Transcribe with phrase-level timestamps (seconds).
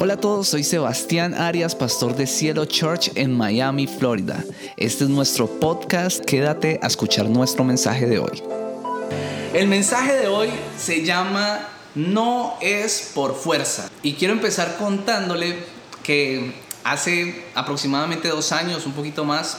[0.00, 4.44] Hola a todos, soy Sebastián Arias, pastor de Cielo Church en Miami, Florida.
[4.76, 8.40] Este es nuestro podcast, quédate a escuchar nuestro mensaje de hoy.
[9.52, 13.90] El mensaje de hoy se llama No es por fuerza.
[14.04, 15.56] Y quiero empezar contándole
[16.04, 16.52] que
[16.84, 19.58] hace aproximadamente dos años, un poquito más,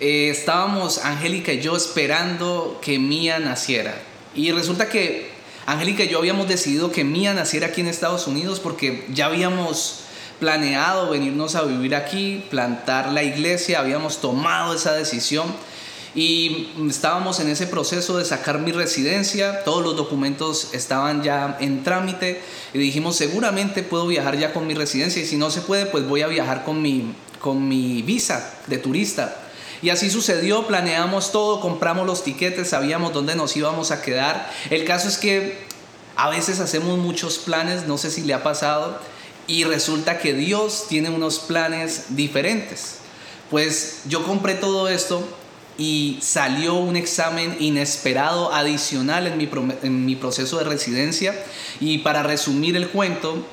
[0.00, 3.94] eh, estábamos Angélica y yo esperando que Mía naciera.
[4.34, 5.35] Y resulta que
[5.66, 10.00] Angélica y yo habíamos decidido que Mía naciera aquí en Estados Unidos porque ya habíamos
[10.38, 15.46] planeado venirnos a vivir aquí, plantar la iglesia, habíamos tomado esa decisión
[16.14, 21.82] y estábamos en ese proceso de sacar mi residencia, todos los documentos estaban ya en
[21.82, 22.40] trámite
[22.72, 26.06] y dijimos seguramente puedo viajar ya con mi residencia y si no se puede pues
[26.06, 29.42] voy a viajar con mi, con mi visa de turista.
[29.82, 34.50] Y así sucedió, planeamos todo, compramos los tiquetes, sabíamos dónde nos íbamos a quedar.
[34.70, 35.65] El caso es que
[36.16, 38.98] a veces hacemos muchos planes, no sé si le ha pasado,
[39.46, 42.98] y resulta que Dios tiene unos planes diferentes.
[43.50, 45.22] Pues yo compré todo esto
[45.78, 51.34] y salió un examen inesperado adicional en mi, proceso de residencia.
[51.80, 53.46] Y para resumir el cuento,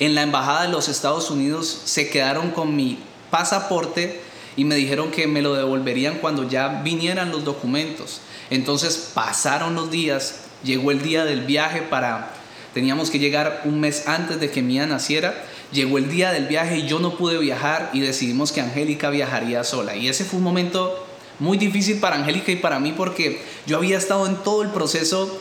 [0.00, 2.98] en la Embajada de los Estados Unidos se quedaron con mi
[3.30, 4.20] pasaporte
[4.56, 8.20] y me dijeron que me lo devolverían cuando ya vinieran los documentos.
[8.50, 12.30] Entonces pasaron los días, llegó el día del viaje para,
[12.74, 16.78] teníamos que llegar un mes antes de que Mía naciera, llegó el día del viaje
[16.78, 19.96] y yo no pude viajar y decidimos que Angélica viajaría sola.
[19.96, 21.06] Y ese fue un momento
[21.38, 25.40] muy difícil para Angélica y para mí porque yo había estado en todo el proceso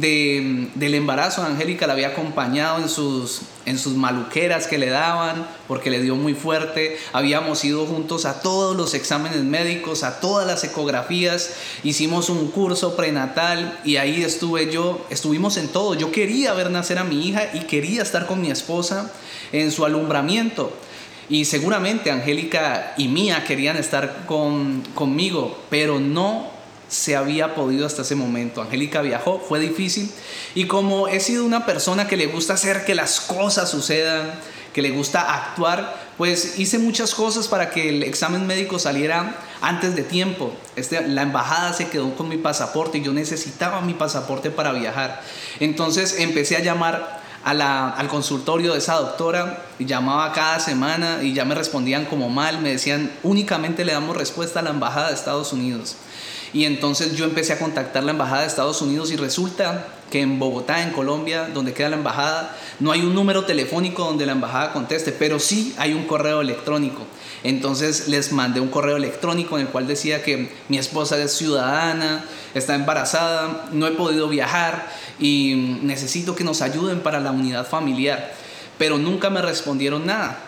[0.00, 1.42] de, del embarazo.
[1.42, 6.16] Angélica la había acompañado en sus, en sus maluqueras que le daban porque le dio
[6.16, 6.98] muy fuerte.
[7.12, 11.54] Habíamos ido juntos a todos los exámenes médicos, a todas las ecografías.
[11.82, 15.04] Hicimos un curso prenatal y ahí estuve yo.
[15.10, 15.94] Estuvimos en todo.
[15.94, 19.12] Yo quería ver nacer a mi hija y quería estar con mi esposa
[19.52, 20.72] en su alumbramiento.
[21.28, 26.55] Y seguramente Angélica y Mía querían estar con, conmigo, pero no
[26.88, 28.62] se había podido hasta ese momento.
[28.62, 30.10] Angélica viajó, fue difícil.
[30.54, 34.32] Y como he sido una persona que le gusta hacer que las cosas sucedan,
[34.72, 39.96] que le gusta actuar, pues hice muchas cosas para que el examen médico saliera antes
[39.96, 40.52] de tiempo.
[40.76, 45.22] Este, la embajada se quedó con mi pasaporte y yo necesitaba mi pasaporte para viajar.
[45.60, 51.44] Entonces empecé a llamar al consultorio de esa doctora y llamaba cada semana y ya
[51.44, 55.52] me respondían como mal, me decían únicamente le damos respuesta a la embajada de Estados
[55.52, 55.96] Unidos.
[56.52, 60.38] Y entonces yo empecé a contactar la embajada de Estados Unidos y resulta que en
[60.38, 64.72] Bogotá, en Colombia, donde queda la embajada, no hay un número telefónico donde la embajada
[64.72, 67.02] conteste, pero sí hay un correo electrónico.
[67.42, 72.24] Entonces les mandé un correo electrónico en el cual decía que mi esposa es ciudadana,
[72.54, 78.32] está embarazada, no he podido viajar y necesito que nos ayuden para la unidad familiar.
[78.78, 80.45] Pero nunca me respondieron nada.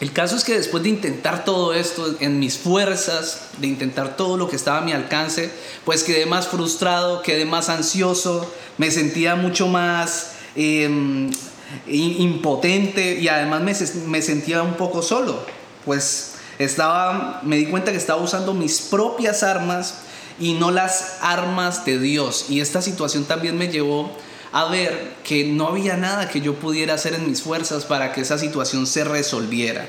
[0.00, 4.38] El caso es que después de intentar todo esto en mis fuerzas, de intentar todo
[4.38, 5.50] lo que estaba a mi alcance,
[5.84, 11.30] pues quedé más frustrado, quedé más ansioso, me sentía mucho más em,
[11.86, 13.74] impotente y además me,
[14.06, 15.44] me sentía un poco solo.
[15.84, 19.96] Pues estaba, me di cuenta que estaba usando mis propias armas
[20.38, 22.46] y no las armas de Dios.
[22.48, 24.10] Y esta situación también me llevó
[24.52, 28.22] a ver que no había nada que yo pudiera hacer en mis fuerzas para que
[28.22, 29.88] esa situación se resolviera.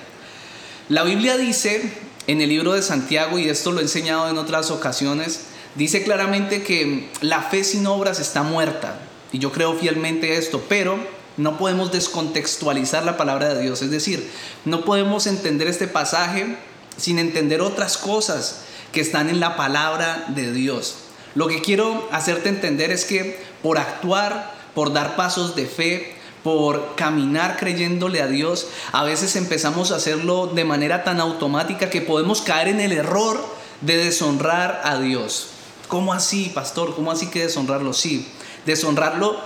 [0.90, 1.92] La Biblia dice
[2.28, 5.42] en el libro de Santiago, y esto lo he enseñado en otras ocasiones,
[5.76, 9.00] dice claramente que la fe sin obras está muerta.
[9.32, 11.00] Y yo creo fielmente esto, pero
[11.38, 13.82] no podemos descontextualizar la palabra de Dios.
[13.82, 14.30] Es decir,
[14.66, 16.58] no podemos entender este pasaje
[16.98, 18.62] sin entender otras cosas
[18.92, 20.96] que están en la palabra de Dios.
[21.36, 26.96] Lo que quiero hacerte entender es que por actuar, por dar pasos de fe, por
[26.96, 32.42] caminar creyéndole a Dios, a veces empezamos a hacerlo de manera tan automática que podemos
[32.42, 33.44] caer en el error
[33.82, 35.48] de deshonrar a Dios.
[35.88, 36.96] ¿Cómo así, pastor?
[36.96, 37.94] ¿Cómo así que deshonrarlo?
[37.94, 38.28] Sí,
[38.66, 39.40] deshonrarlo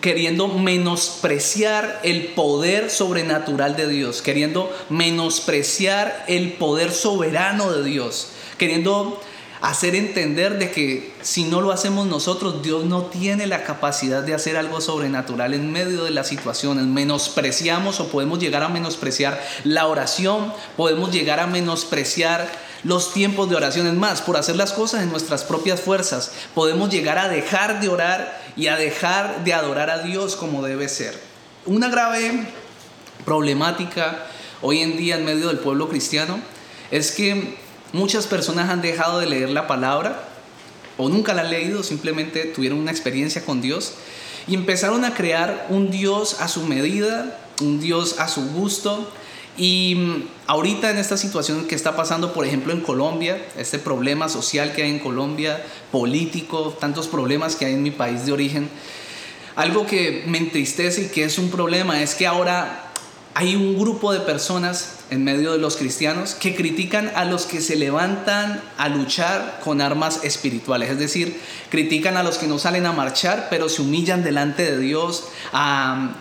[0.00, 8.28] queriendo menospreciar el poder sobrenatural de Dios, queriendo menospreciar el poder soberano de Dios,
[8.58, 9.20] queriendo
[9.60, 14.34] hacer entender de que si no lo hacemos nosotros, Dios no tiene la capacidad de
[14.34, 16.84] hacer algo sobrenatural en medio de las situaciones.
[16.86, 22.48] Menospreciamos o podemos llegar a menospreciar la oración, podemos llegar a menospreciar
[22.84, 23.98] los tiempos de oración.
[23.98, 28.40] más, por hacer las cosas en nuestras propias fuerzas, podemos llegar a dejar de orar
[28.56, 31.20] y a dejar de adorar a Dios como debe ser.
[31.66, 32.46] Una grave
[33.26, 34.26] problemática
[34.62, 36.40] hoy en día en medio del pueblo cristiano
[36.90, 37.58] es que
[37.92, 40.28] Muchas personas han dejado de leer la palabra
[40.96, 43.94] o nunca la han leído, simplemente tuvieron una experiencia con Dios
[44.46, 49.10] y empezaron a crear un Dios a su medida un Dios a su gusto.
[49.56, 54.28] Y mm, ahorita en esta situación que está pasando, por ejemplo, en Colombia, este problema
[54.28, 58.68] social que hay en Colombia, político, tantos problemas que hay en mi país de origen,
[59.56, 62.92] algo que me entristece y que es un problema es que ahora
[63.34, 67.60] hay un grupo de personas en medio de los cristianos que critican a los que
[67.60, 72.86] se levantan a luchar con armas espirituales, es decir, critican a los que no salen
[72.86, 76.14] a marchar, pero se humillan delante de Dios a,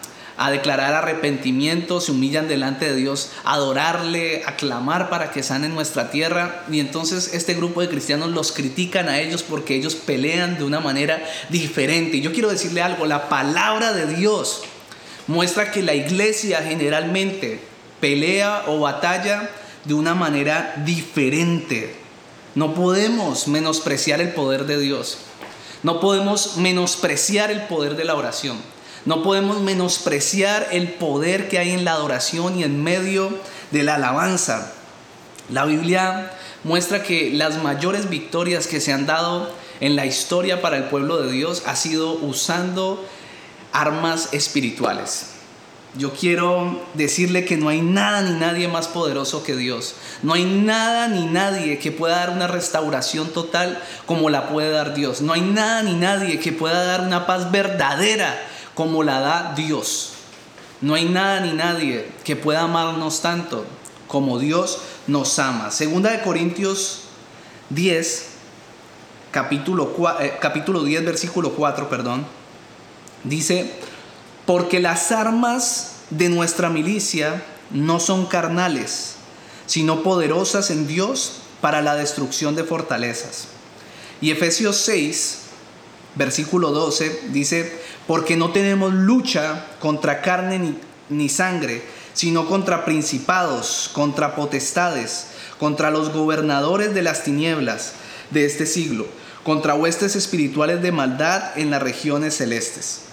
[0.52, 6.12] declarar arrepentimiento, se humillan delante de Dios, a adorarle, a clamar para que sane nuestra
[6.12, 6.64] tierra.
[6.72, 10.80] Y entonces este grupo de cristianos los critican a ellos porque ellos pelean de una
[10.80, 12.18] manera diferente.
[12.18, 14.62] Y yo quiero decirle algo, la palabra de Dios
[15.28, 17.60] muestra que la iglesia generalmente
[18.00, 19.50] pelea o batalla
[19.86, 21.96] de una manera diferente.
[22.56, 25.18] No podemos menospreciar el poder de Dios.
[25.84, 28.58] No podemos menospreciar el poder de la oración.
[29.06, 33.30] No podemos menospreciar el poder que hay en la adoración y en medio
[33.72, 34.74] de la alabanza.
[35.50, 39.50] La Biblia muestra que las mayores victorias que se han dado
[39.80, 43.06] en la historia para el pueblo de Dios ha sido usando
[43.72, 45.39] armas espirituales.
[45.98, 49.96] Yo quiero decirle que no hay nada ni nadie más poderoso que Dios.
[50.22, 54.94] No hay nada ni nadie que pueda dar una restauración total como la puede dar
[54.94, 55.22] Dios.
[55.22, 58.40] No hay nada ni nadie que pueda dar una paz verdadera
[58.76, 60.12] como la da Dios.
[60.82, 63.66] No hay nada ni nadie que pueda amarnos tanto
[64.08, 65.72] como Dios nos ama.
[65.72, 67.02] Segunda de Corintios
[67.72, 68.28] 10,
[69.32, 72.40] capítulo, eh, capítulo 10, versículo 4, perdón
[73.24, 73.74] Dice,
[74.50, 79.14] porque las armas de nuestra milicia no son carnales,
[79.68, 83.46] sino poderosas en Dios para la destrucción de fortalezas.
[84.22, 85.42] Y Efesios 6,
[86.16, 90.80] versículo 12, dice, porque no tenemos lucha contra carne ni,
[91.10, 95.28] ni sangre, sino contra principados, contra potestades,
[95.60, 97.92] contra los gobernadores de las tinieblas
[98.32, 99.06] de este siglo,
[99.44, 103.09] contra huestes espirituales de maldad en las regiones celestes.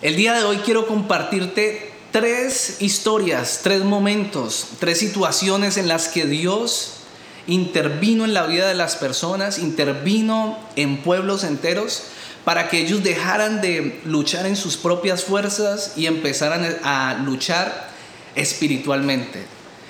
[0.00, 6.24] El día de hoy quiero compartirte tres historias, tres momentos, tres situaciones en las que
[6.24, 6.92] Dios
[7.48, 12.04] intervino en la vida de las personas, intervino en pueblos enteros
[12.44, 17.88] para que ellos dejaran de luchar en sus propias fuerzas y empezaran a luchar
[18.36, 19.46] espiritualmente.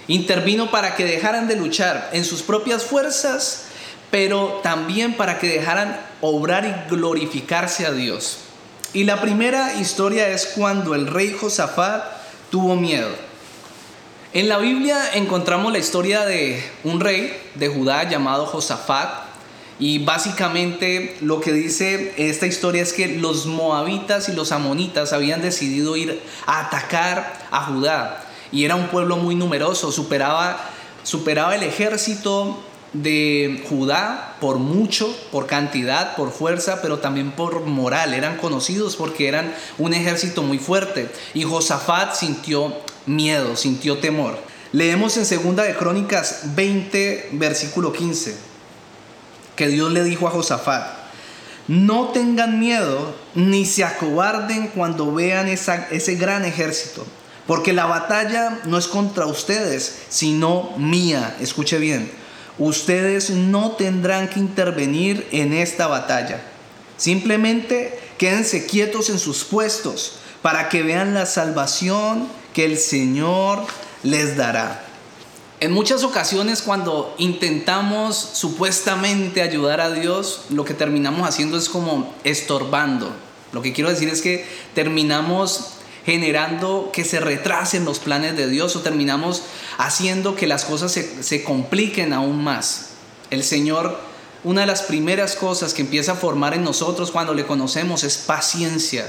[0.07, 3.65] Intervino para que dejaran de luchar en sus propias fuerzas,
[4.11, 8.39] pero también para que dejaran obrar y glorificarse a Dios.
[8.95, 12.05] Y la primera historia es cuando el rey Josafat
[12.51, 13.11] tuvo miedo.
[14.33, 19.29] En la Biblia encontramos la historia de un rey de Judá llamado Josafat.
[19.79, 25.43] Y básicamente lo que dice esta historia es que los moabitas y los amonitas habían
[25.43, 28.25] decidido ir a atacar a Judá.
[28.53, 30.59] Y era un pueblo muy numeroso, superaba,
[31.03, 32.59] superaba el ejército
[32.93, 38.15] de Judá por mucho, por cantidad, por fuerza, pero también por moral.
[38.15, 41.11] Eran conocidos porque eran un ejército muy fuerte.
[41.35, 42.75] Y Josafat sintió
[43.07, 44.39] miedo, sintió temor.
[44.73, 48.37] Leemos en Segunda de Crónicas 20, versículo 15,
[49.57, 50.99] que Dios le dijo a Josafat,
[51.69, 57.07] no tengan miedo ni se acobarden cuando vean ese gran ejército,
[57.47, 61.35] porque la batalla no es contra ustedes, sino mía.
[61.41, 62.11] Escuche bien
[62.59, 66.43] ustedes no tendrán que intervenir en esta batalla.
[66.97, 73.65] Simplemente quédense quietos en sus puestos para que vean la salvación que el Señor
[74.03, 74.85] les dará.
[75.61, 82.15] En muchas ocasiones cuando intentamos supuestamente ayudar a Dios, lo que terminamos haciendo es como
[82.23, 83.11] estorbando.
[83.53, 85.78] Lo que quiero decir es que terminamos
[86.09, 89.43] generando que se retrasen los planes de Dios o terminamos
[89.77, 92.93] haciendo que las cosas se, compliquen aún más.
[93.29, 94.01] El Señor,
[94.43, 98.17] una de las primeras cosas que empieza a formar en nosotros cuando le conocemos es
[98.17, 99.07] paciencia,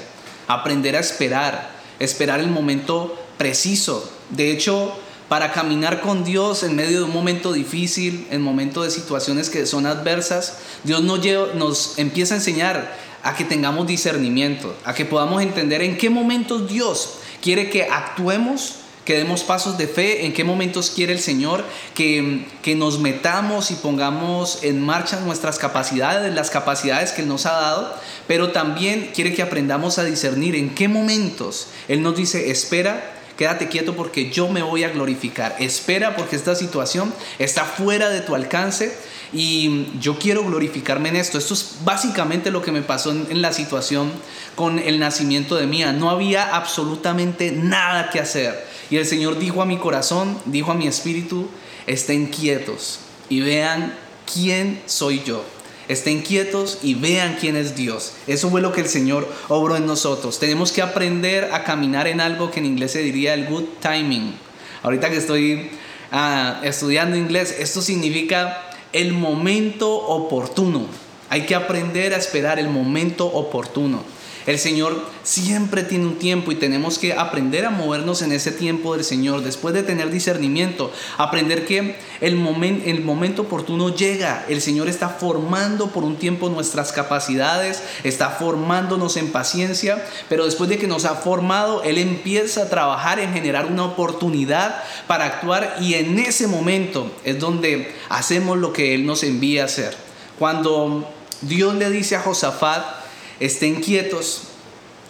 [0.50, 4.12] aprender a esperar, esperar el momento preciso.
[4.32, 4.94] De hecho,
[5.30, 9.66] para caminar con Dios en medio de un momento difícil, en momentos de situaciones que
[9.66, 11.26] son adversas, Dios nos,
[11.56, 16.70] nos empieza a enseñar a que tengamos discernimiento, a que podamos entender en qué momentos
[16.70, 21.66] Dios quiere que actuemos, que demos pasos de fe, en qué momentos quiere el Señor
[21.96, 27.46] que, que nos metamos y pongamos en marcha nuestras capacidades, las capacidades que Él nos
[27.46, 27.96] ha dado,
[28.28, 33.70] pero también quiere que aprendamos a discernir en qué momentos Él nos dice, espera, quédate
[33.70, 35.56] quieto porque yo me voy a glorificar.
[35.60, 38.94] Espera porque esta situación está fuera de tu alcance
[39.32, 41.38] y yo quiero glorificarme en esto.
[41.38, 44.12] Esto es básicamente lo que me pasó en, la situación
[44.56, 45.94] con el nacimiento de Mía.
[45.94, 48.62] No había absolutamente nada que hacer.
[48.90, 51.48] Y el Señor dijo a mi corazón, dijo a mi espíritu,
[51.88, 53.98] estén quietos y vean
[54.34, 55.46] quién soy yo.
[55.90, 58.14] Estén quietos y vean quién es Dios.
[58.28, 60.38] Eso fue lo que el Señor obró en nosotros.
[60.38, 64.36] Tenemos que aprender a caminar en algo que en inglés se diría el good timing.
[64.84, 65.72] Ahorita que estoy
[66.12, 70.86] ah, estudiando inglés, esto significa el momento oportuno.
[71.32, 74.04] Hay que aprender a esperar el momento oportuno.
[74.46, 78.96] El Señor siempre tiene un tiempo y tenemos que aprender a movernos en ese tiempo
[78.96, 79.44] del Señor.
[79.44, 84.46] Después de tener discernimiento, aprender que el, momento oportuno llega.
[84.48, 90.70] El Señor está formando por un tiempo nuestras capacidades, está formándonos en paciencia, pero después
[90.70, 95.76] de que nos ha formado, Él empieza a trabajar en generar una oportunidad para actuar
[95.82, 99.96] y en ese momento es donde hacemos lo que Él nos envía a hacer.
[100.38, 101.08] Cuando
[101.42, 102.99] Dios le dice a Josafat,
[103.40, 104.44] estén quietos,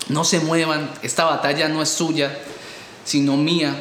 [0.08, 2.38] no se muevan, esta batalla no es suya,
[3.06, 3.76] sino mía.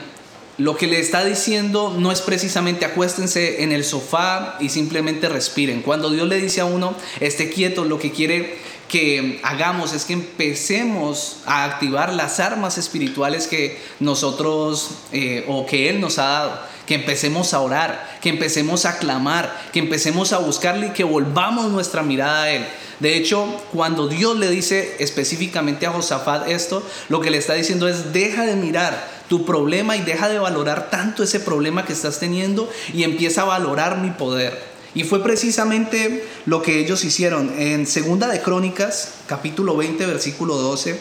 [0.59, 5.83] Lo que le está diciendo no es precisamente acuéstense en el sofá y simplemente respiren.
[5.83, 10.15] Cuando Dios le dice a uno, esté quieto, lo que quiere que hagamos es que
[10.15, 16.61] empecemos a activar las armas espirituales que nosotros eh, o que Él nos ha dado.
[16.89, 21.71] Que empecemos a orar, que empecemos a clamar, que empecemos a buscarle y que volvamos
[21.71, 22.67] nuestra mirada a Él.
[23.01, 27.87] De hecho, cuando Dios le dice específicamente a Josafat esto, lo que le está diciendo
[27.87, 32.19] es, deja de mirar tu problema y deja de valorar tanto ese problema que estás
[32.19, 34.61] teniendo y empieza a valorar mi poder.
[34.95, 37.55] Y fue precisamente lo que ellos hicieron.
[37.59, 40.99] En Segunda de Crónicas, capítulo 20, versículo 12,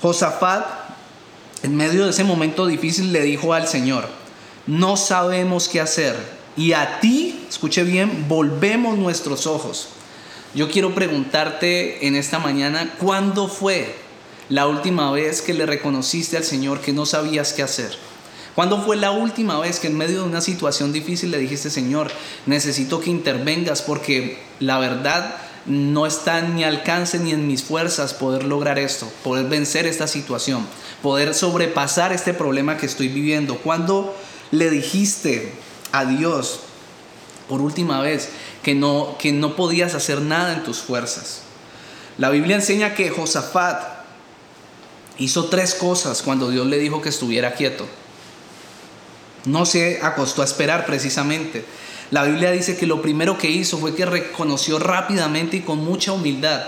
[0.00, 0.64] Josafat,
[1.62, 4.19] en medio de ese momento difícil, le dijo al Señor,
[4.66, 6.16] no sabemos qué hacer.
[6.56, 9.88] Y a ti, escuche bien, volvemos nuestros ojos.
[10.54, 13.94] Yo quiero preguntarte en esta mañana, ¿cuándo fue
[14.48, 17.96] la última vez que le reconociste al Señor que no sabías qué hacer?
[18.54, 22.10] ¿Cuándo fue la última vez que en medio de una situación difícil le dijiste, Señor,
[22.46, 25.36] necesito que intervengas porque la verdad
[25.66, 30.66] no está ni alcance ni en mis fuerzas poder lograr esto, poder vencer esta situación,
[31.00, 33.56] poder sobrepasar este problema que estoy viviendo?
[33.58, 34.16] ¿Cuándo
[34.50, 35.52] le dijiste
[35.92, 36.60] a Dios
[37.48, 38.28] por última vez
[38.62, 41.42] que no, que no podías hacer nada en tus fuerzas.
[42.18, 43.82] La Biblia enseña que Josafat
[45.18, 47.86] hizo tres cosas cuando Dios le dijo que estuviera quieto.
[49.46, 51.64] No se acostó a esperar precisamente.
[52.10, 56.12] La Biblia dice que lo primero que hizo fue que reconoció rápidamente y con mucha
[56.12, 56.62] humildad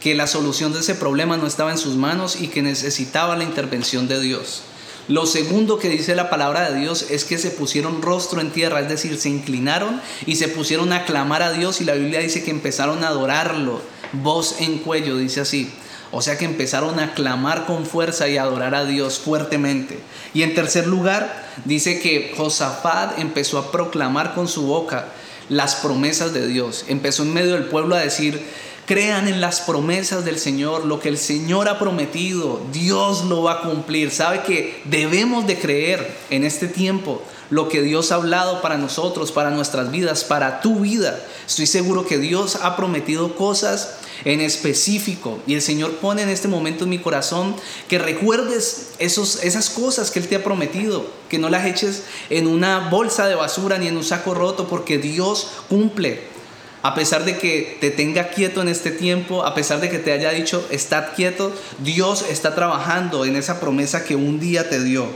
[0.00, 3.44] que la solución de ese problema no estaba en sus manos y que necesitaba la
[3.44, 4.62] intervención de Dios.
[5.08, 8.80] Lo segundo que dice la palabra de Dios es que se pusieron rostro en tierra,
[8.80, 12.44] es decir, se inclinaron y se pusieron a clamar a Dios y la Biblia dice
[12.44, 13.80] que empezaron a adorarlo,
[14.12, 15.72] voz en cuello, dice así.
[16.10, 19.98] O sea que empezaron a clamar con fuerza y a adorar a Dios fuertemente.
[20.34, 25.08] Y en tercer lugar, dice que Josafat empezó a proclamar con su boca
[25.48, 26.84] las promesas de Dios.
[26.88, 28.42] Empezó en medio del pueblo a decir,
[28.88, 33.52] Crean en las promesas del Señor, lo que el Señor ha prometido, Dios lo va
[33.52, 34.10] a cumplir.
[34.10, 39.30] Sabe que debemos de creer en este tiempo lo que Dios ha hablado para nosotros,
[39.30, 41.22] para nuestras vidas, para tu vida.
[41.46, 46.48] Estoy seguro que Dios ha prometido cosas en específico y el Señor pone en este
[46.48, 47.56] momento en mi corazón
[47.88, 52.46] que recuerdes esos, esas cosas que Él te ha prometido, que no las eches en
[52.46, 56.37] una bolsa de basura ni en un saco roto porque Dios cumple
[56.82, 60.12] a pesar de que te tenga quieto en este tiempo, a pesar de que te
[60.12, 65.06] haya dicho, estad quieto, Dios está trabajando en esa promesa que un día te dio.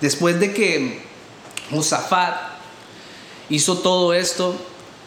[0.00, 1.00] Después de que
[1.70, 2.34] Josafat
[3.48, 4.56] hizo todo esto,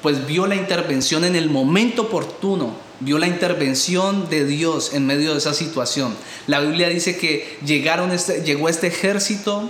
[0.01, 5.34] pues vio la intervención en el momento oportuno, vio la intervención de Dios en medio
[5.34, 6.15] de esa situación.
[6.48, 9.70] La Biblia dice que llegaron este, llegó este ejército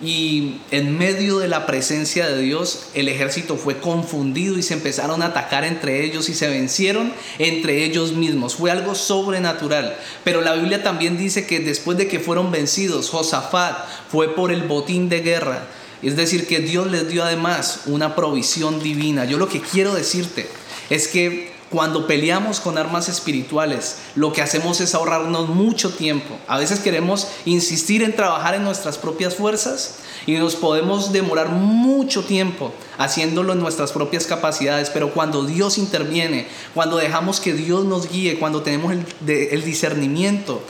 [0.00, 5.22] y en medio de la presencia de Dios, el ejército fue confundido y se empezaron
[5.22, 8.54] a atacar entre ellos y se vencieron entre ellos mismos.
[8.54, 9.96] Fue algo sobrenatural.
[10.22, 13.76] Pero la Biblia también dice que después de que fueron vencidos, Josafat
[14.08, 15.66] fue por el botín de guerra.
[16.00, 19.24] Es decir, que Dios les dio además una provisión divina.
[19.24, 20.48] Yo lo que quiero decirte
[20.90, 26.38] es que cuando peleamos con armas espirituales, lo que hacemos es ahorrarnos mucho tiempo.
[26.46, 29.96] A veces queremos insistir en trabajar en nuestras propias fuerzas
[30.26, 36.46] y nos podemos demorar mucho tiempo haciéndolo en nuestras propias capacidades, pero cuando Dios interviene,
[36.74, 38.92] cuando dejamos que Dios nos guíe, cuando tenemos
[39.26, 40.62] el, discernimiento,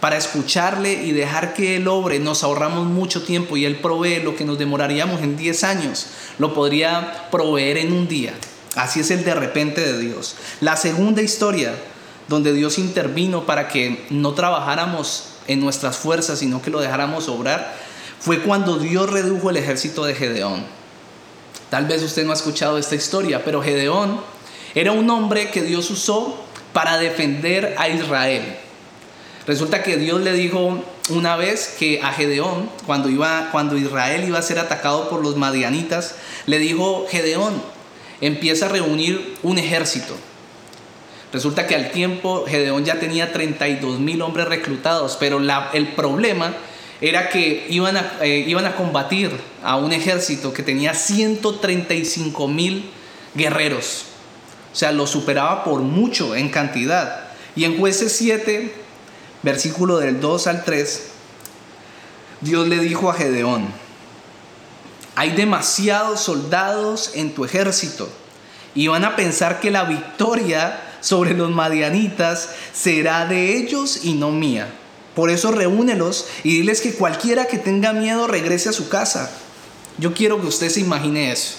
[0.00, 4.36] para escucharle y dejar que Él obre, nos ahorramos mucho tiempo y Él provee lo
[4.36, 6.06] que nos demoraríamos en 10 años,
[6.38, 8.34] lo podría proveer en un día.
[8.76, 10.36] Así es el de repente de Dios.
[10.60, 11.74] La segunda historia
[12.28, 17.74] donde Dios intervino para que no trabajáramos en nuestras fuerzas, sino que lo dejáramos obrar,
[18.20, 20.64] fue cuando Dios redujo el ejército de Gedeón.
[21.70, 24.20] Tal vez usted no ha escuchado esta historia, pero Gedeón
[24.74, 28.56] era un hombre que Dios usó para defender a Israel.
[29.46, 34.38] Resulta que Dios le dijo una vez que a Gedeón, cuando, iba, cuando Israel iba
[34.38, 36.16] a ser atacado por los madianitas,
[36.46, 37.62] le dijo, Gedeón,
[38.20, 40.16] empieza a reunir un ejército.
[41.32, 45.40] Resulta que al tiempo Gedeón ya tenía 32 mil hombres reclutados, pero
[45.72, 46.54] el problema
[47.00, 49.30] era que iban a, eh, iban a combatir
[49.62, 52.88] a un ejército que tenía 135 mil
[53.34, 54.04] guerreros.
[54.72, 57.28] O sea, lo superaba por mucho en cantidad.
[57.54, 58.72] Y en jueces 7,
[59.42, 61.08] versículo del 2 al 3,
[62.40, 63.68] Dios le dijo a Gedeón,
[65.16, 68.08] hay demasiados soldados en tu ejército
[68.74, 74.30] y van a pensar que la victoria sobre los madianitas será de ellos y no
[74.30, 74.68] mía.
[75.14, 79.30] Por eso reúnelos y diles que cualquiera que tenga miedo regrese a su casa.
[79.96, 81.54] Yo quiero que usted se imagine eso.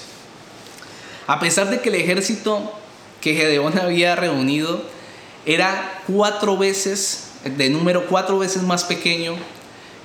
[1.26, 2.72] A pesar de que el ejército
[3.22, 4.84] que Gedeón había reunido
[5.48, 9.36] era cuatro veces, de número cuatro veces más pequeño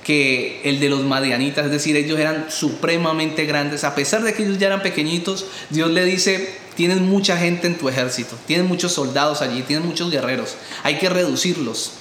[0.03, 3.83] que el de los madianitas, es decir, ellos eran supremamente grandes.
[3.83, 7.77] A pesar de que ellos ya eran pequeñitos, Dios le dice, tienes mucha gente en
[7.77, 11.93] tu ejército, tienes muchos soldados allí, tienes muchos guerreros, hay que reducirlos.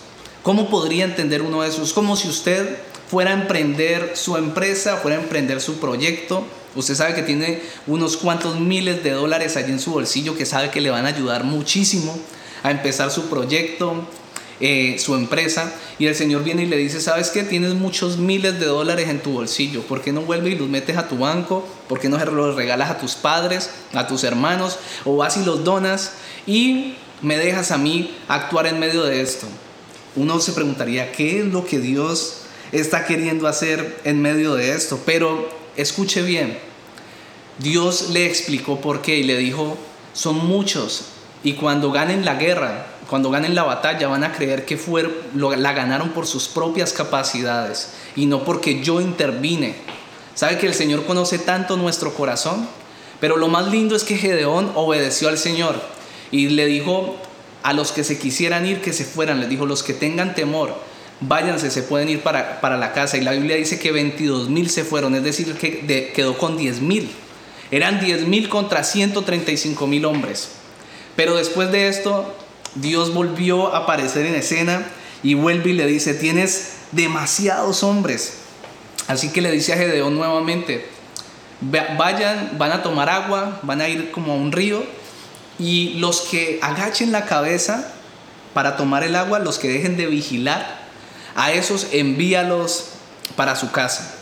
[0.42, 1.92] ¿Cómo podría entender uno de esos?
[1.92, 2.78] Como si usted
[3.08, 6.44] fuera a emprender su empresa, fuera a emprender su proyecto.
[6.74, 10.70] Usted sabe que tiene unos cuantos miles de dólares allí en su bolsillo que sabe
[10.70, 12.18] que le van a ayudar muchísimo
[12.62, 14.08] a empezar su proyecto,
[14.64, 17.42] eh, su empresa y el Señor viene y le dice, ¿sabes qué?
[17.42, 20.96] Tienes muchos miles de dólares en tu bolsillo, ¿por qué no vuelves y los metes
[20.96, 21.66] a tu banco?
[21.88, 24.78] ¿Por qué no los regalas a tus padres, a tus hermanos?
[25.04, 26.12] O vas y los donas
[26.46, 29.48] y me dejas a mí actuar en medio de esto.
[30.14, 35.00] Uno se preguntaría, ¿qué es lo que Dios está queriendo hacer en medio de esto?
[35.04, 36.56] Pero escuche bien,
[37.58, 39.76] Dios le explicó por qué y le dijo,
[40.12, 41.06] son muchos
[41.42, 45.72] y cuando ganen la guerra, cuando ganen la batalla van a creer que fue, la
[45.74, 49.74] ganaron por sus propias capacidades y no porque yo intervine.
[50.34, 52.66] ¿Sabe que el Señor conoce tanto nuestro corazón?
[53.20, 55.78] Pero lo más lindo es que Gedeón obedeció al Señor
[56.30, 57.18] y le dijo
[57.62, 60.74] a los que se quisieran ir que se fueran, les dijo, los que tengan temor,
[61.20, 63.18] váyanse, se pueden ir para, para la casa.
[63.18, 66.80] Y la Biblia dice que 22 mil se fueron, es decir, que quedó con 10
[66.80, 67.10] mil.
[67.70, 70.52] Eran 10 mil contra 135 mil hombres.
[71.14, 72.34] Pero después de esto,
[72.74, 74.86] Dios volvió a aparecer en escena
[75.22, 78.38] y vuelve y le dice, tienes demasiados hombres.
[79.08, 80.88] Así que le dice a Gedeón nuevamente,
[81.60, 84.82] vayan, van a tomar agua, van a ir como a un río
[85.58, 87.92] y los que agachen la cabeza
[88.54, 90.82] para tomar el agua, los que dejen de vigilar,
[91.34, 92.90] a esos envíalos
[93.36, 94.14] para su casa,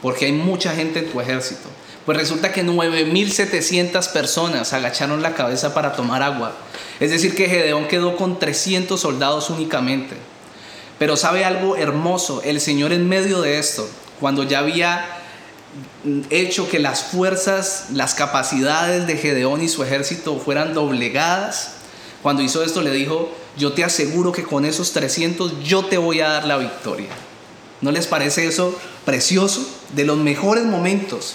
[0.00, 1.68] porque hay mucha gente en tu ejército.
[2.04, 6.52] Pues resulta que 9.700 personas agacharon la cabeza para tomar agua.
[6.98, 10.16] Es decir, que Gedeón quedó con 300 soldados únicamente.
[10.98, 13.88] Pero sabe algo hermoso, el Señor en medio de esto,
[14.20, 15.18] cuando ya había
[16.30, 21.74] hecho que las fuerzas, las capacidades de Gedeón y su ejército fueran doblegadas,
[22.22, 26.20] cuando hizo esto le dijo, yo te aseguro que con esos 300 yo te voy
[26.20, 27.10] a dar la victoria.
[27.80, 29.68] ¿No les parece eso precioso?
[29.94, 31.34] De los mejores momentos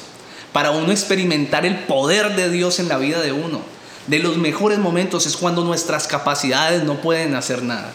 [0.58, 3.62] para uno experimentar el poder de Dios en la vida de uno.
[4.08, 7.94] De los mejores momentos es cuando nuestras capacidades no pueden hacer nada.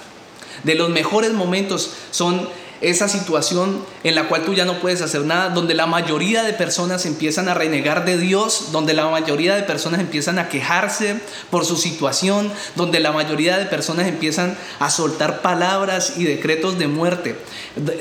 [0.63, 2.49] De los mejores momentos son
[2.81, 6.53] esa situación en la cual tú ya no puedes hacer nada, donde la mayoría de
[6.53, 11.17] personas empiezan a renegar de Dios, donde la mayoría de personas empiezan a quejarse
[11.51, 16.87] por su situación, donde la mayoría de personas empiezan a soltar palabras y decretos de
[16.87, 17.35] muerte,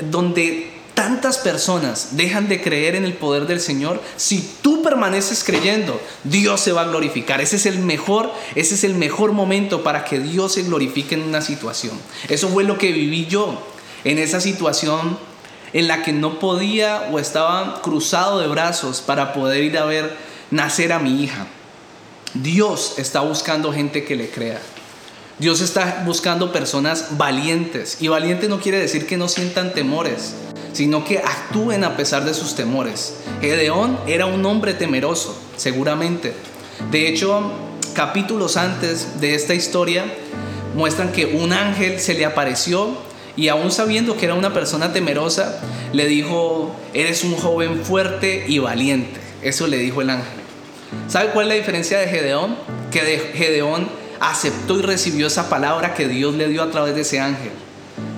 [0.08, 6.00] donde tantas personas dejan de creer en el poder del Señor, si tú permaneces creyendo,
[6.24, 7.40] Dios se va a glorificar.
[7.40, 11.22] Ese es el mejor, ese es el mejor momento para que Dios se glorifique en
[11.22, 11.98] una situación.
[12.28, 13.62] Eso fue lo que viví yo
[14.04, 15.18] en esa situación
[15.72, 20.16] en la que no podía o estaba cruzado de brazos para poder ir a ver
[20.50, 21.46] nacer a mi hija.
[22.34, 24.60] Dios está buscando gente que le crea.
[25.38, 27.98] Dios está buscando personas valientes.
[28.00, 30.34] Y valiente no quiere decir que no sientan temores,
[30.72, 33.16] sino que actúen a pesar de sus temores.
[33.40, 36.32] Gedeón era un hombre temeroso, seguramente.
[36.90, 37.52] De hecho,
[37.94, 40.04] capítulos antes de esta historia
[40.74, 42.96] muestran que un ángel se le apareció
[43.36, 45.60] y aún sabiendo que era una persona temerosa,
[45.92, 49.20] le dijo, eres un joven fuerte y valiente.
[49.42, 50.42] Eso le dijo el ángel.
[51.08, 52.56] ¿Sabe cuál es la diferencia de Gedeón?
[52.90, 53.00] Que
[53.34, 53.88] Gedeón
[54.20, 57.52] aceptó y recibió esa palabra que Dios le dio a través de ese ángel.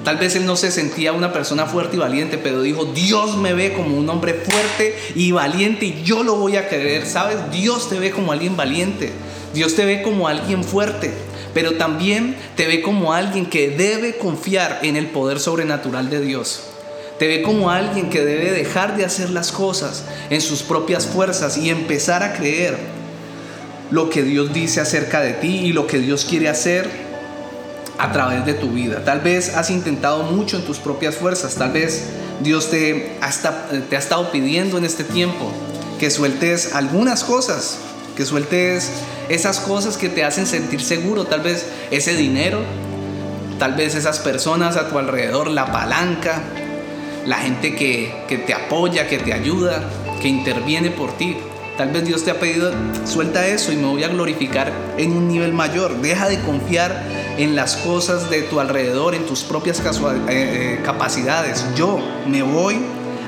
[0.04, 3.54] Tal vez él no se sentía una persona fuerte y valiente, pero dijo, Dios me
[3.54, 7.06] ve como un hombre fuerte y valiente y yo lo voy a querer.
[7.06, 7.38] ¿Sabes?
[7.50, 9.12] Dios te ve como alguien valiente.
[9.54, 11.12] Dios te ve como alguien fuerte,
[11.54, 16.64] pero también te ve como alguien que debe confiar en el poder sobrenatural de Dios.
[17.18, 21.56] Te ve como alguien que debe dejar de hacer las cosas en sus propias fuerzas
[21.56, 22.76] y empezar a creer
[23.90, 27.03] lo que Dios dice acerca de ti y lo que Dios quiere hacer
[28.04, 29.02] a través de tu vida.
[29.02, 32.04] Tal vez has intentado mucho en tus propias fuerzas, tal vez
[32.40, 33.30] Dios te ha,
[33.88, 35.50] te ha estado pidiendo en este tiempo
[35.98, 37.78] que sueltes algunas cosas,
[38.14, 38.90] que sueltes
[39.30, 42.60] esas cosas que te hacen sentir seguro, tal vez ese dinero,
[43.58, 46.42] tal vez esas personas a tu alrededor, la palanca,
[47.24, 49.82] la gente que, que te apoya, que te ayuda,
[50.20, 51.38] que interviene por ti.
[51.78, 52.70] Tal vez Dios te ha pedido,
[53.06, 55.96] suelta eso y me voy a glorificar en un nivel mayor.
[56.02, 59.84] Deja de confiar en las cosas de tu alrededor, en tus propias eh,
[60.28, 61.64] eh, capacidades.
[61.76, 62.76] Yo me voy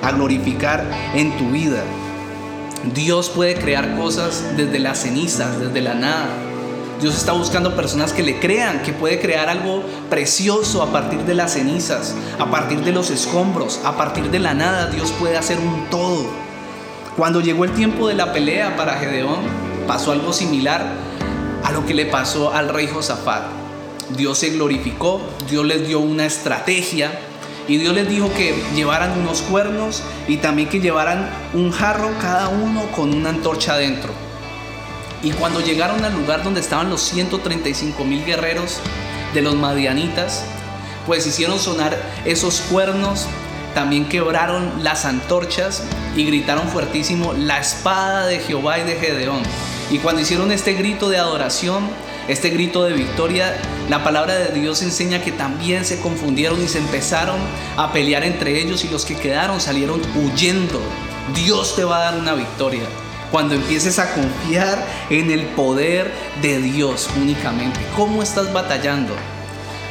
[0.02, 1.82] a glorificar en tu vida.
[2.94, 6.28] Dios puede crear cosas desde las cenizas, desde la nada.
[7.00, 11.34] Dios está buscando personas que le crean, que puede crear algo precioso a partir de
[11.34, 14.86] las cenizas, a partir de los escombros, a partir de la nada.
[14.86, 16.26] Dios puede hacer un todo.
[17.16, 19.40] Cuando llegó el tiempo de la pelea para Gedeón,
[19.86, 20.86] pasó algo similar
[21.64, 23.65] a lo que le pasó al rey Josafat.
[24.10, 27.18] Dios se glorificó, Dios les dio una estrategia
[27.68, 32.48] y Dios les dijo que llevaran unos cuernos y también que llevaran un jarro cada
[32.48, 34.12] uno con una antorcha adentro.
[35.22, 38.78] Y cuando llegaron al lugar donde estaban los 135 mil guerreros
[39.34, 40.44] de los madianitas,
[41.06, 43.26] pues hicieron sonar esos cuernos
[43.76, 45.82] también quebraron las antorchas
[46.16, 49.42] y gritaron fuertísimo la espada de Jehová y de Gedeón.
[49.90, 51.86] Y cuando hicieron este grito de adoración,
[52.28, 53.56] este grito de victoria,
[53.88, 57.38] la palabra de Dios enseña que también se confundieron y se empezaron
[57.76, 60.80] a pelear entre ellos y los que quedaron salieron huyendo.
[61.34, 62.82] Dios te va a dar una victoria
[63.30, 66.12] cuando empieces a confiar en el poder
[66.42, 67.78] de Dios únicamente.
[67.94, 69.14] ¿Cómo estás batallando?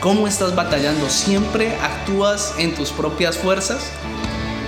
[0.01, 1.09] ¿Cómo estás batallando?
[1.09, 3.91] ¿Siempre actúas en tus propias fuerzas?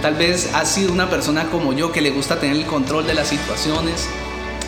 [0.01, 3.13] Tal vez has sido una persona como yo que le gusta tener el control de
[3.13, 4.07] las situaciones.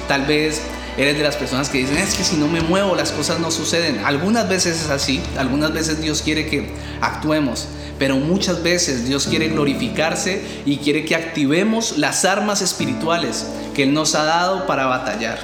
[0.08, 0.62] Tal vez
[0.98, 3.52] eres de las personas que dicen, es que si no me muevo las cosas no
[3.52, 4.00] suceden.
[4.06, 6.72] Algunas veces es así, algunas veces Dios quiere que
[7.02, 13.84] actuemos, pero muchas veces Dios quiere glorificarse y quiere que activemos las armas espirituales que
[13.84, 15.40] Él nos ha dado para batallar.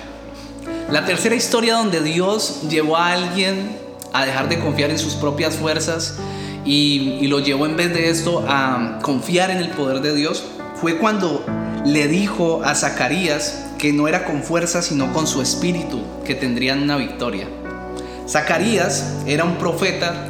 [0.90, 3.78] La tercera historia donde Dios llevó a alguien
[4.14, 6.16] a dejar de confiar en sus propias fuerzas
[6.64, 10.44] y, lo llevó en vez de esto a confiar en el poder de Dios,
[10.80, 11.46] fue cuando
[11.86, 16.82] le dijo a Zacarías que no era con fuerza sino con su espíritu que tendrían
[16.82, 17.48] una victoria.
[18.28, 20.30] Zacarías era un profeta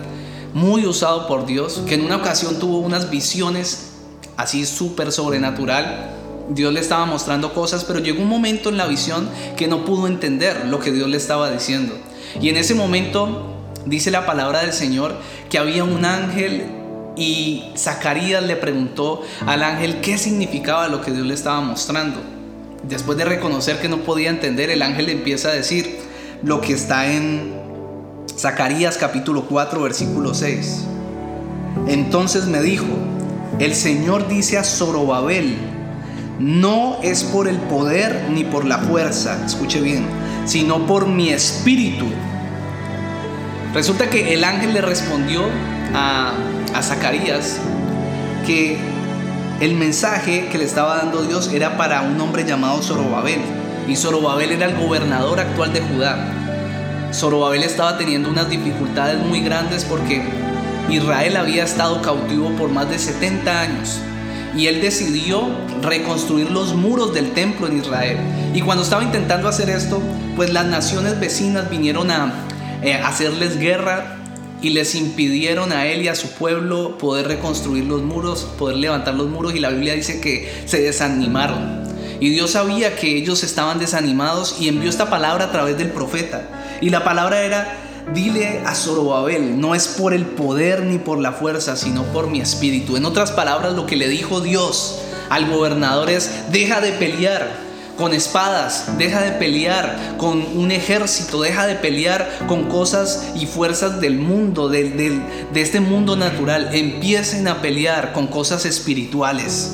[0.53, 3.93] muy usado por Dios, que en una ocasión tuvo unas visiones
[4.35, 6.11] así súper sobrenatural.
[6.49, 10.07] Dios le estaba mostrando cosas, pero llegó un momento en la visión que no pudo
[10.07, 11.97] entender lo que Dios le estaba diciendo.
[12.41, 13.53] Y en ese momento
[13.85, 15.15] Dice la palabra del Señor
[15.47, 16.65] que había un ángel
[17.15, 22.34] y Zacarías le preguntó al ángel qué significaba lo que Dios le estaba mostrando.
[22.87, 25.99] Después de reconocer que no podía entender, el ángel empieza a decir
[26.43, 27.53] lo que está en
[28.37, 30.85] Zacarías capítulo 4 versículo 6.
[31.87, 32.85] Entonces me dijo,
[33.59, 35.55] el Señor dice a Zorobabel,
[36.39, 40.05] no es por el poder ni por la fuerza, escuche bien,
[40.45, 42.05] sino por mi espíritu
[43.75, 45.43] Resulta que el ángel le respondió
[45.93, 46.33] a,
[46.81, 47.59] Zacarías
[48.47, 48.77] que
[49.61, 53.39] el mensaje que le estaba dando Dios era para un hombre llamado Zorobabel.
[53.87, 56.17] Y Zorobabel era el gobernador actual de Judá.
[57.13, 60.23] Zorobabel estaba teniendo unas dificultades muy grandes porque
[60.89, 63.99] Israel había estado cautivo por más de 70 años.
[64.57, 65.47] Y él decidió
[65.81, 68.17] reconstruir los muros del templo en Israel.
[68.53, 70.01] Y cuando estaba intentando hacer esto,
[70.35, 72.33] pues las naciones vecinas vinieron a,
[72.81, 74.14] eh, hacerles guerra
[74.65, 79.13] y les impidieron a él y a su pueblo poder reconstruir los muros, poder levantar
[79.13, 81.83] los muros y la Biblia dice que se desanimaron.
[82.19, 86.49] Y Dios sabía que ellos estaban desanimados y envió esta palabra a través del profeta.
[86.81, 87.77] Y la palabra era,
[88.15, 92.41] dile a Zorobabel, no es por el poder ni por la fuerza, sino por mi
[92.41, 92.97] espíritu.
[92.97, 94.99] En otras palabras, lo que le dijo Dios
[95.29, 97.64] al gobernador es, deja de pelear
[97.97, 104.01] con espadas, deja de pelear con un ejército, deja de pelear con cosas y fuerzas
[104.01, 105.21] del mundo, de,
[105.55, 106.69] este mundo natural.
[106.73, 109.71] Empiecen a pelear con cosas espirituales.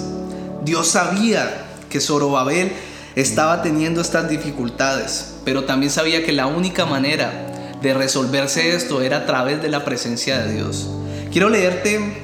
[0.64, 2.72] Dios sabía que Zorobabel
[3.16, 7.48] estaba teniendo estas dificultades, pero también sabía que la única manera
[7.82, 10.88] de resolverse esto era a través de la presencia de Dios.
[11.32, 12.22] Quiero leerte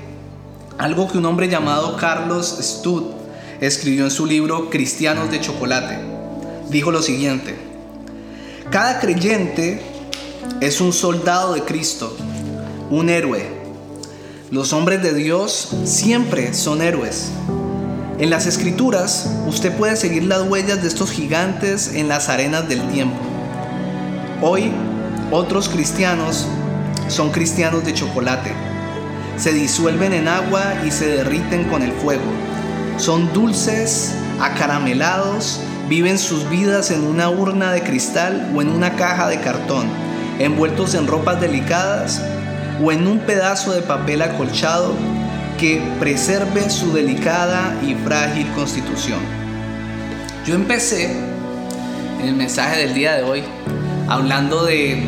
[0.77, 3.16] algo que un hombre llamado Carlos Stud
[3.61, 5.97] escribió en su libro Cristianos de Chocolate.
[6.69, 7.55] Dijo lo siguiente,
[8.69, 9.81] cada creyente
[10.61, 12.15] es un soldado de Cristo,
[12.89, 13.45] un héroe.
[14.51, 17.29] Los hombres de Dios siempre son héroes.
[18.19, 22.81] En las escrituras usted puede seguir las huellas de estos gigantes en las arenas del
[22.89, 23.17] tiempo.
[24.41, 24.71] Hoy
[25.31, 26.47] otros cristianos
[27.07, 28.51] son cristianos de chocolate.
[29.37, 32.23] Se disuelven en agua y se derriten con el fuego.
[32.97, 39.27] Son dulces, acaramelados, viven sus vidas en una urna de cristal o en una caja
[39.27, 39.88] de cartón,
[40.39, 42.21] envueltos en ropas delicadas
[42.83, 44.93] o en un pedazo de papel acolchado
[45.60, 49.19] que preserve su delicada y frágil constitución.
[50.45, 51.12] Yo empecé
[52.19, 53.43] en el mensaje del día de hoy
[54.07, 55.03] hablando de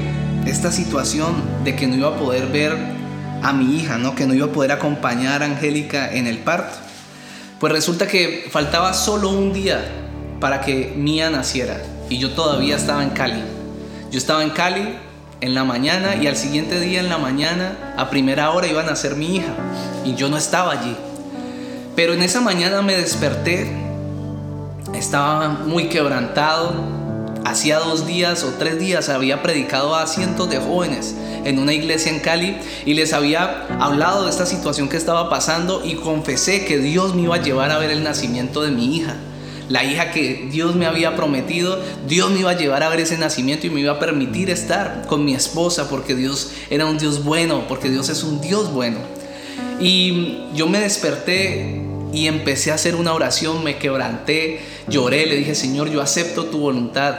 [0.45, 2.75] esta situación de que no iba a poder ver
[3.41, 4.15] a mi hija, ¿no?
[4.15, 6.88] que no iba a poder acompañar a Angélica en el parto.
[7.59, 9.83] Pues resulta que faltaba solo un día
[10.39, 13.43] para que Mía naciera y yo todavía estaba en Cali.
[14.09, 14.95] Yo estaba en Cali
[15.41, 18.85] en la mañana y al siguiente día en la mañana a primera hora iba a
[18.85, 19.53] nacer mi hija
[20.05, 20.95] y yo no estaba allí.
[21.97, 23.69] Pero en esa mañana me desperté,
[24.93, 26.73] estaba muy quebrantado,
[27.45, 32.11] Hacía dos días o tres días había predicado a cientos de jóvenes en una iglesia
[32.11, 36.77] en Cali y les había hablado de esta situación que estaba pasando y confesé que
[36.77, 39.15] Dios me iba a llevar a ver el nacimiento de mi hija.
[39.69, 43.17] La hija que Dios me había prometido, Dios me iba a llevar a ver ese
[43.17, 47.23] nacimiento y me iba a permitir estar con mi esposa porque Dios era un Dios
[47.23, 48.97] bueno, porque Dios es un Dios bueno.
[49.79, 55.55] Y yo me desperté y empecé a hacer una oración, me quebranté, lloré, le dije,
[55.55, 57.15] Señor, yo acepto tu voluntad,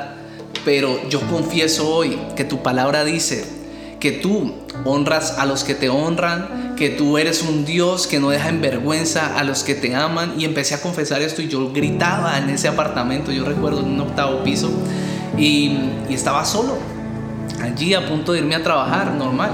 [0.64, 3.60] pero yo confieso hoy que tu palabra dice
[4.00, 8.30] que tú honras a los que te honran, que tú eres un Dios que no
[8.30, 10.34] deja en vergüenza a los que te aman.
[10.38, 14.00] Y empecé a confesar esto y yo gritaba en ese apartamento, yo recuerdo en un
[14.00, 14.70] octavo piso,
[15.36, 16.78] y, y estaba solo,
[17.62, 19.50] allí a punto de irme a trabajar normal.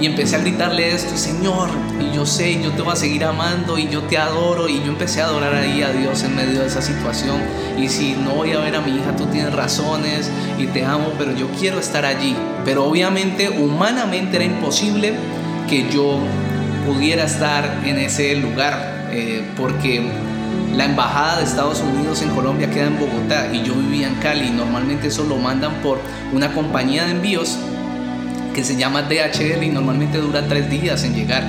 [0.00, 1.68] Y empecé a gritarle esto, Señor,
[2.00, 4.66] y yo sé, yo te voy a seguir amando y yo te adoro.
[4.66, 7.36] Y yo empecé a adorar ahí a Dios en medio de esa situación.
[7.76, 11.12] Y si no voy a ver a mi hija, tú tienes razones y te amo,
[11.18, 12.34] pero yo quiero estar allí.
[12.64, 15.12] Pero obviamente, humanamente era imposible
[15.68, 16.18] que yo
[16.86, 20.10] pudiera estar en ese lugar, eh, porque
[20.74, 24.48] la embajada de Estados Unidos en Colombia queda en Bogotá y yo vivía en Cali.
[24.48, 26.00] Normalmente eso lo mandan por
[26.32, 27.58] una compañía de envíos
[28.54, 31.44] que se llama DHL y normalmente dura tres días en llegar.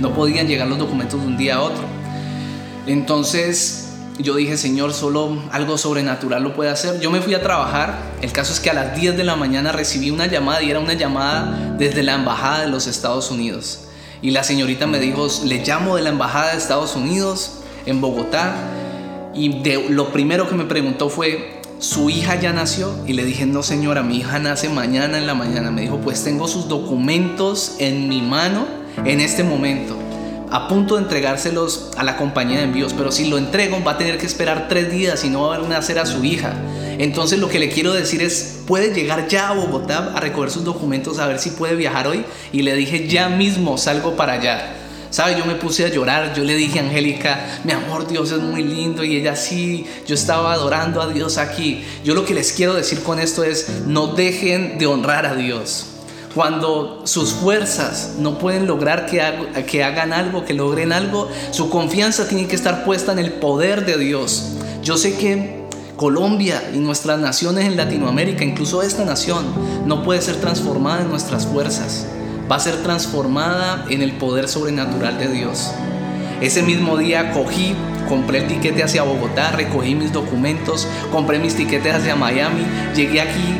[0.00, 1.84] No podían llegar los documentos de un día a otro.
[2.86, 3.84] Entonces
[4.18, 7.00] yo dije, Señor, solo algo sobrenatural lo puede hacer.
[7.00, 7.98] Yo me fui a trabajar.
[8.22, 10.78] El caso es que a las 10 de la mañana recibí una llamada y era
[10.78, 13.80] una llamada desde la Embajada de los Estados Unidos.
[14.22, 18.54] Y la señorita me dijo, le llamo de la Embajada de Estados Unidos en Bogotá.
[19.34, 23.46] Y de, lo primero que me preguntó fue, su hija ya nació y le dije,
[23.46, 25.70] no señora, mi hija nace mañana en la mañana.
[25.70, 28.66] Me dijo, pues tengo sus documentos en mi mano
[29.04, 29.96] en este momento,
[30.50, 33.98] a punto de entregárselos a la compañía de envíos, pero si lo entrego va a
[33.98, 36.54] tener que esperar tres días y no va a nacer a su hija.
[36.98, 40.64] Entonces lo que le quiero decir es, puede llegar ya a Bogotá a recoger sus
[40.64, 42.24] documentos, a ver si puede viajar hoy.
[42.52, 44.83] Y le dije, ya mismo salgo para allá.
[45.14, 45.38] ¿Sabe?
[45.38, 48.64] Yo me puse a llorar, yo le dije a Angélica, mi amor, Dios es muy
[48.64, 51.84] lindo y ella sí, yo estaba adorando a Dios aquí.
[52.02, 55.86] Yo lo que les quiero decir con esto es, no dejen de honrar a Dios.
[56.34, 59.22] Cuando sus fuerzas no pueden lograr que,
[59.68, 63.86] que hagan algo, que logren algo, su confianza tiene que estar puesta en el poder
[63.86, 64.48] de Dios.
[64.82, 65.62] Yo sé que
[65.94, 69.44] Colombia y nuestras naciones en Latinoamérica, incluso esta nación,
[69.86, 72.08] no puede ser transformada en nuestras fuerzas
[72.50, 75.70] va a ser transformada en el poder sobrenatural de Dios.
[76.40, 77.74] Ese mismo día cogí,
[78.08, 82.62] compré el tiquete hacia Bogotá, recogí mis documentos, compré mis tiquetes hacia Miami,
[82.94, 83.58] llegué aquí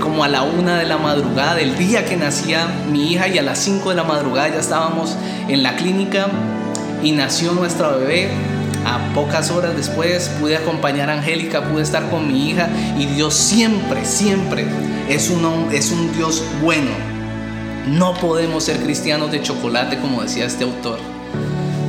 [0.00, 3.42] como a la una de la madrugada del día que nacía mi hija y a
[3.42, 5.16] las cinco de la madrugada ya estábamos
[5.48, 6.26] en la clínica
[7.02, 8.28] y nació nuestra bebé.
[8.86, 13.32] A pocas horas después pude acompañar a Angélica, pude estar con mi hija y Dios
[13.32, 14.66] siempre, siempre
[15.08, 17.13] es un, es un Dios bueno
[17.86, 20.98] no podemos ser cristianos de chocolate, como decía este autor.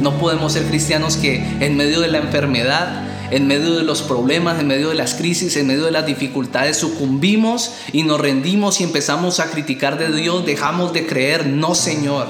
[0.02, 4.60] No podemos ser cristianos que en medio de la enfermedad en medio de los problemas,
[4.60, 8.84] en medio de las crisis, en medio de las dificultades, sucumbimos y nos rendimos y
[8.84, 12.28] empezamos a criticar de Dios, dejamos de creer, no Señor.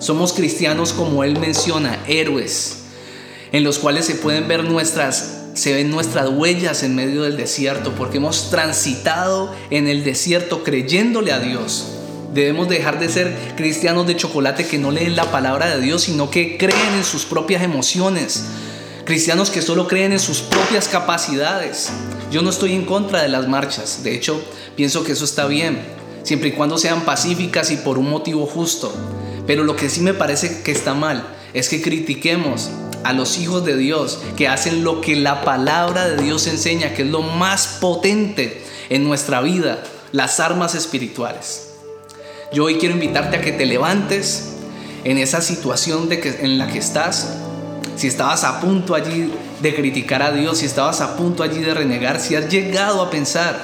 [0.00, 2.84] Somos cristianos como Él menciona, héroes,
[3.52, 7.92] en los cuales se pueden ver nuestras se ven nuestras huellas en medio del desierto,
[7.96, 11.99] porque hemos transitado en el desierto creyéndole a Dios.
[12.32, 16.30] Debemos dejar de ser cristianos de chocolate que no leen la palabra de Dios, sino
[16.30, 18.44] que creen en sus propias emociones.
[19.04, 21.90] Cristianos que solo creen en sus propias capacidades.
[22.30, 24.40] Yo no estoy en contra de las marchas, de hecho
[24.76, 25.80] pienso que eso está bien,
[26.22, 28.94] siempre y cuando sean pacíficas y por un motivo justo.
[29.48, 32.70] Pero lo que sí me parece que está mal es que critiquemos
[33.02, 37.02] a los hijos de Dios que hacen lo que la palabra de Dios enseña, que
[37.02, 41.69] es lo más potente en nuestra vida, las armas espirituales.
[42.52, 44.54] Yo hoy quiero invitarte a que te levantes
[45.04, 47.36] en esa situación de que, en la que estás.
[47.96, 51.74] Si estabas a punto allí de criticar a Dios, si estabas a punto allí de
[51.74, 53.60] renegar, si has llegado a pensar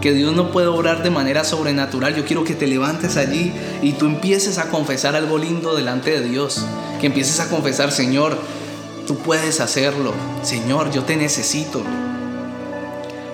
[0.00, 3.92] que Dios no puede obrar de manera sobrenatural, yo quiero que te levantes allí y
[3.92, 6.64] tú empieces a confesar algo lindo delante de Dios.
[7.00, 8.36] Que empieces a confesar, Señor,
[9.06, 10.12] Tú puedes hacerlo.
[10.42, 11.82] Señor, yo te necesito.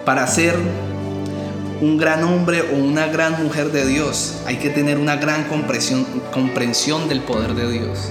[0.05, 0.55] Para ser
[1.83, 6.07] un gran hombre o una gran mujer de Dios, hay que tener una gran comprensión,
[6.33, 8.09] comprensión del poder de Dios.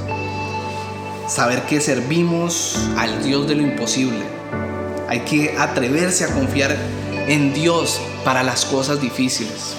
[1.30, 4.26] Saber que servimos al Dios de lo imposible.
[5.08, 6.76] Hay que atreverse a confiar
[7.30, 9.78] en Dios para las cosas difíciles.